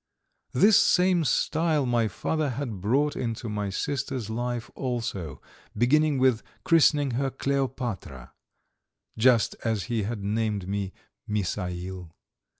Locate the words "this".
0.53-0.79